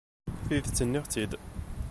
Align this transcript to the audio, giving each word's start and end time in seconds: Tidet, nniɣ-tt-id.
Tidet, 0.45 0.79
nniɣ-tt-id. 0.85 1.31